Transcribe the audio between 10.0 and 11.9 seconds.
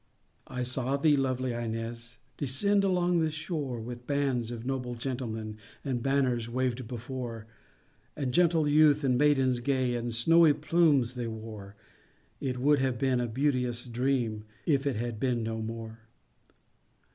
snowy plumes they wore;